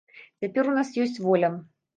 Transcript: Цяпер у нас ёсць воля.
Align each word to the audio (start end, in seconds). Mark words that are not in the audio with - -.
Цяпер 0.45 0.71
у 0.71 0.73
нас 0.79 0.93
ёсць 1.05 1.23
воля. 1.29 1.55